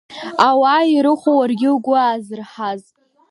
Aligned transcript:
Ауаа 0.47 0.83
ирыхәо, 0.93 1.31
уаргьы 1.37 1.69
угәы 1.75 1.95
аззырҳаз?! 1.99 2.81